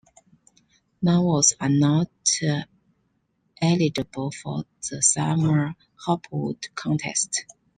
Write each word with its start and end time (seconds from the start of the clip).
Novels 1.03 1.53
are 1.59 1.69
not 1.69 2.09
eligible 3.61 4.31
for 4.31 4.63
the 4.89 4.99
Summer 4.99 5.75
Hopwood 5.95 6.69
Contest. 6.73 7.45